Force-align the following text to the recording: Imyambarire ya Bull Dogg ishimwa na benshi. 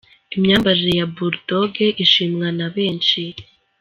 Imyambarire 0.35 0.93
ya 0.99 1.07
Bull 1.13 1.35
Dogg 1.47 1.73
ishimwa 2.05 2.47
na 2.57 2.67
benshi. 2.75 3.21